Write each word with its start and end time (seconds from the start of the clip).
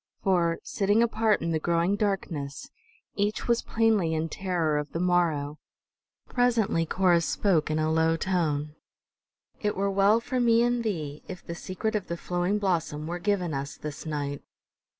For, 0.23 0.57
sitting 0.63 1.03
apart 1.03 1.41
in 1.43 1.51
the 1.51 1.59
growing 1.59 1.95
darkness, 1.95 2.71
each 3.13 3.47
was 3.47 3.61
plainly 3.61 4.15
in 4.15 4.29
terror 4.29 4.79
of 4.79 4.93
the 4.93 4.99
morrow. 4.99 5.59
Presently 6.27 6.87
Corrus 6.87 7.23
spoke 7.27 7.69
in 7.69 7.77
a 7.77 7.91
low 7.91 8.17
tone: 8.17 8.39
"All 8.39 8.57
the 8.57 8.57
same, 8.57 8.63
Dulnop, 8.63 8.75
it 9.67 9.75
were 9.77 9.91
well 9.91 10.19
for 10.19 10.39
me 10.39 10.63
and 10.63 10.83
thee 10.83 11.21
if 11.27 11.45
the 11.45 11.53
secret 11.53 11.93
of 11.93 12.07
the 12.07 12.17
flowing 12.17 12.57
blossom 12.57 13.05
were 13.05 13.19
given 13.19 13.53
us 13.53 13.77
this 13.77 14.07
night. 14.07 14.41